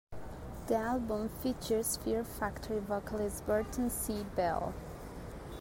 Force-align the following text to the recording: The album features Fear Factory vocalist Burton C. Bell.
The 0.65 0.75
album 0.77 1.29
features 1.29 1.97
Fear 1.97 2.23
Factory 2.23 2.79
vocalist 2.79 3.45
Burton 3.45 3.91
C. 3.91 4.23
Bell. 4.35 4.73